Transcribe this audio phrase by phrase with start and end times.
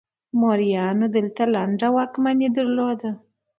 [0.39, 3.11] موریانو دلته لنډه واکمني درلوده